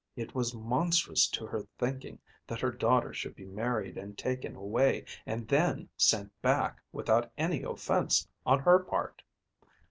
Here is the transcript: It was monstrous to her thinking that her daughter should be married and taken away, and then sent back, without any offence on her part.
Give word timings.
It 0.15 0.33
was 0.33 0.55
monstrous 0.55 1.27
to 1.27 1.45
her 1.45 1.61
thinking 1.77 2.17
that 2.47 2.59
her 2.61 2.71
daughter 2.71 3.13
should 3.13 3.35
be 3.35 3.45
married 3.45 3.99
and 3.99 4.17
taken 4.17 4.55
away, 4.55 5.05
and 5.27 5.47
then 5.47 5.89
sent 5.95 6.31
back, 6.41 6.81
without 6.91 7.31
any 7.37 7.61
offence 7.61 8.27
on 8.43 8.57
her 8.61 8.79
part. 8.79 9.21